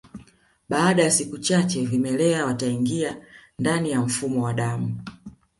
Baada 0.69 1.03
ya 1.03 1.11
siku 1.11 1.37
chache 1.37 1.85
vimelea 1.85 2.45
wataingia 2.45 3.21
ndani 3.59 3.91
ya 3.91 4.01
mfumo 4.01 4.43
wa 4.43 4.53
damu 4.53 4.97